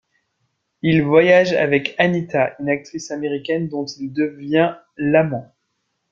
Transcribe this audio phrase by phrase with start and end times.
[0.81, 5.53] Il voyage avec Anita, une actrice américaine dont il devient l'amant.